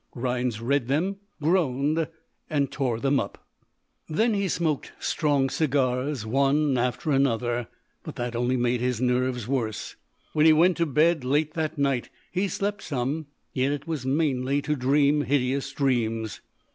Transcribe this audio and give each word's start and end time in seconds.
Rhinds 0.15 0.59
read 0.61 0.87
them, 0.87 1.17
groaned 1.39 2.07
and 2.49 2.71
tore 2.71 2.95
up 2.97 3.01
the 3.03 3.11
messages. 3.11 3.37
Then 4.09 4.33
he 4.33 4.47
smoked 4.47 4.93
strong 4.99 5.47
cigars, 5.47 6.25
one 6.25 6.75
after 6.75 7.11
another, 7.11 7.67
but 8.01 8.15
that 8.15 8.35
only 8.35 8.57
made 8.57 8.81
his 8.81 8.99
nerves 8.99 9.47
worse. 9.47 9.95
When 10.33 10.47
he 10.47 10.53
went 10.53 10.77
to 10.77 10.87
bed, 10.87 11.23
late 11.23 11.53
that 11.53 11.77
night, 11.77 12.09
he 12.31 12.47
slept 12.47 12.81
some, 12.81 13.27
yet 13.53 13.71
it 13.71 13.85
was 13.85 14.03
mainly 14.03 14.59
to 14.63 14.75
dream 14.75 15.21
hideous 15.21 15.71
dreams. 15.71 16.41